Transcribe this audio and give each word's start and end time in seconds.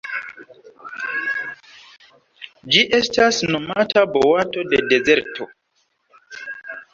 Ĝi 2.75 2.81
estas 3.01 3.43
nomata 3.49 4.05
boato 4.17 4.65
de 4.73 4.81
dezerto. 4.95 5.49